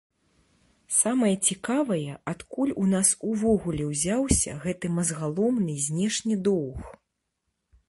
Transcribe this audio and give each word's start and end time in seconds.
Самае 0.99 1.33
цікавае, 1.51 2.13
адкуль 2.31 2.71
у 2.85 2.87
нас 2.95 3.13
увогуле 3.29 3.83
ўзяўся 3.91 4.57
гэты 4.65 4.85
мазгаломны 4.97 5.79
знешні 5.89 6.35
доўг. 6.49 6.93